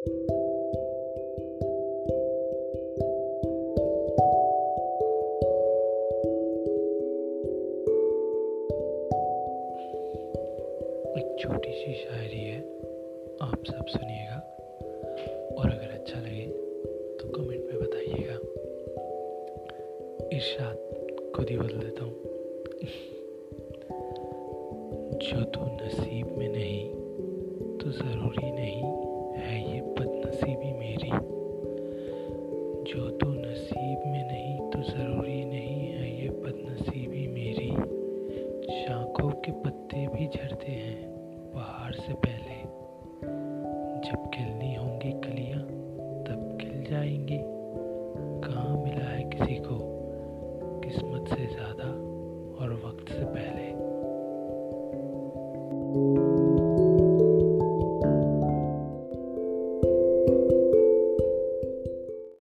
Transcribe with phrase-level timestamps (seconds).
[0.00, 0.06] एक
[11.40, 12.60] छोटी सी शायरी है,
[13.42, 14.56] आप सब सुनिएगा।
[15.58, 16.46] और अगर अच्छा लगे
[17.20, 18.38] तो कमेंट में बताइएगा।
[20.36, 20.78] इरशाद,
[21.36, 22.14] खुद ही बदल देता हूँ।
[25.18, 26.90] जो तो नसीब में नहीं
[27.78, 29.09] तो ज़रूरी नहीं।
[33.10, 37.70] तो नसीब में नहीं तो ज़रूरी नहीं है ये बदनसीबी मेरी।
[38.82, 41.10] शाखों के पत्ते भी झड़ते हैं
[41.54, 42.62] बाहर से पहले।
[44.10, 45.60] जब खिलनी होंगी कलियाँ,
[46.24, 47.38] तब खिल जाएँगी।
[48.48, 49.78] कहाँ मिला है किसी को?
[50.84, 52.10] किस्मत से ज़्यादा